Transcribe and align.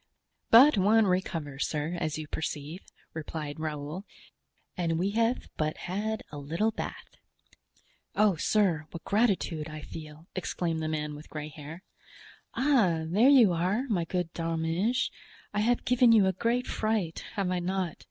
"But 0.49 0.79
one 0.79 1.05
recovers, 1.05 1.67
sir, 1.67 1.95
as 1.99 2.17
you 2.17 2.27
perceive," 2.27 2.79
replied 3.13 3.59
Raoul, 3.59 4.03
"and 4.75 4.97
we 4.97 5.11
have 5.11 5.47
but 5.57 5.77
had 5.77 6.23
a 6.31 6.39
little 6.39 6.71
bath." 6.71 7.17
"Oh! 8.15 8.35
sir, 8.35 8.87
what 8.89 9.03
gratitude 9.03 9.69
I 9.69 9.81
feel!" 9.83 10.25
exclaimed 10.35 10.81
the 10.81 10.87
man 10.87 11.13
with 11.13 11.29
gray 11.29 11.49
hair. 11.49 11.83
"Ah, 12.55 13.03
there 13.05 13.29
you 13.29 13.53
are, 13.53 13.83
my 13.89 14.05
good 14.05 14.33
D'Arminges; 14.33 15.11
I 15.53 15.59
have 15.59 15.85
given 15.85 16.11
you 16.11 16.25
a 16.25 16.33
great 16.33 16.65
fright, 16.65 17.23
have 17.35 17.51
I 17.51 17.59
not? 17.59 17.95